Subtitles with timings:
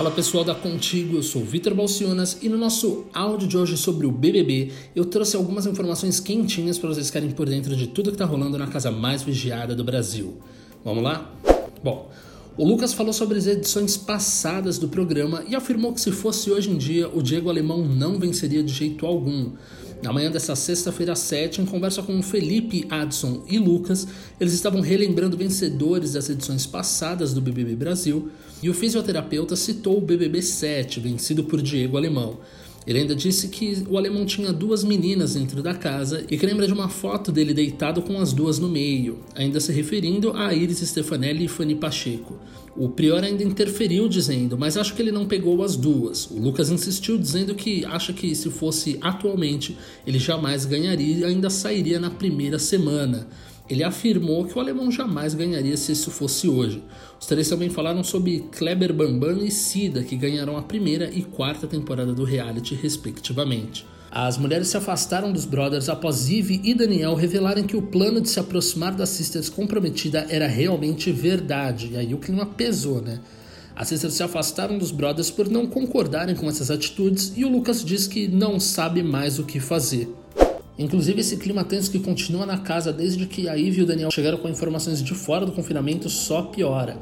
[0.00, 4.06] Fala pessoal da Contigo, eu sou Vitor Balcionas e no nosso áudio de hoje sobre
[4.06, 8.14] o BBB eu trouxe algumas informações quentinhas para vocês ficarem por dentro de tudo que
[8.14, 10.38] está rolando na casa mais vigiada do Brasil.
[10.82, 11.30] Vamos lá?
[11.84, 12.10] Bom,
[12.60, 16.70] o Lucas falou sobre as edições passadas do programa e afirmou que se fosse hoje
[16.70, 19.52] em dia, o Diego Alemão não venceria de jeito algum.
[20.02, 24.06] Na manhã dessa sexta-feira 7, em conversa com Felipe, Adson e Lucas,
[24.38, 28.28] eles estavam relembrando vencedores das edições passadas do BBB Brasil
[28.62, 32.40] e o fisioterapeuta citou o BBB 7, vencido por Diego Alemão.
[32.86, 36.66] Ele ainda disse que o alemão tinha duas meninas dentro da casa e que lembra
[36.66, 40.78] de uma foto dele deitado com as duas no meio, ainda se referindo a Iris
[40.78, 42.38] Stefanelli e Fanny Pacheco.
[42.76, 46.30] O Prior ainda interferiu dizendo, mas acho que ele não pegou as duas.
[46.30, 51.50] O Lucas insistiu dizendo que acha que se fosse atualmente, ele jamais ganharia e ainda
[51.50, 53.26] sairia na primeira semana.
[53.70, 56.82] Ele afirmou que o alemão jamais ganharia se isso fosse hoje.
[57.20, 61.68] Os três também falaram sobre Kleber Bambam e Sida, que ganharam a primeira e quarta
[61.68, 63.86] temporada do reality, respectivamente.
[64.10, 68.28] As mulheres se afastaram dos brothers após Ivy e Daniel revelarem que o plano de
[68.28, 71.90] se aproximar das sisters comprometida era realmente verdade.
[71.92, 73.20] E aí o clima pesou, né?
[73.76, 77.84] As sisters se afastaram dos brothers por não concordarem com essas atitudes e o Lucas
[77.84, 80.12] diz que não sabe mais o que fazer.
[80.80, 84.10] Inclusive, esse clima tenso que continua na casa desde que a Ivy e o Daniel
[84.10, 86.96] chegaram com informações de fora do confinamento só piora.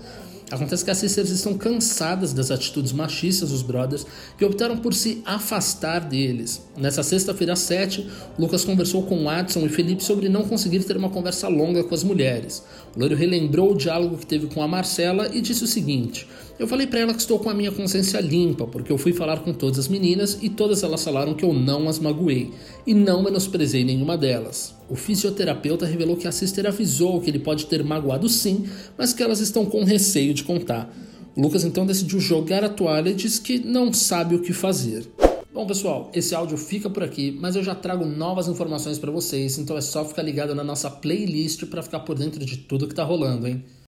[0.51, 4.07] Acontece que as sisters estão cansadas das atitudes machistas dos brothers
[4.41, 6.63] e optaram por se afastar deles.
[6.77, 8.07] Nessa sexta-feira 7,
[8.39, 12.03] Lucas conversou com Adson e Felipe sobre não conseguir ter uma conversa longa com as
[12.03, 12.65] mulheres.
[12.97, 16.27] O Loiro relembrou o diálogo que teve com a Marcela e disse o seguinte:
[16.59, 19.41] Eu falei para ela que estou com a minha consciência limpa, porque eu fui falar
[19.41, 22.53] com todas as meninas e todas elas falaram que eu não as magoei
[22.87, 24.79] e não menosprezei nenhuma delas.
[24.89, 29.23] O fisioterapeuta revelou que a sister avisou que ele pode ter magoado sim, mas que
[29.23, 30.93] elas estão com receio de contar.
[31.37, 35.07] O Lucas então decidiu jogar a toalha e disse que não sabe o que fazer.
[35.53, 39.59] Bom, pessoal, esse áudio fica por aqui, mas eu já trago novas informações para vocês,
[39.59, 42.95] então é só ficar ligado na nossa playlist para ficar por dentro de tudo que
[42.95, 43.65] tá rolando, hein?